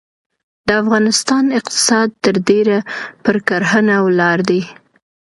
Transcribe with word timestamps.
د 0.67 0.69
افغانستان 0.81 1.43
اقتصاد 1.59 2.07
ترډیره 2.25 2.77
پرکرهڼه 3.23 3.95
ولاړ 4.05 4.37
دی. 4.49 4.61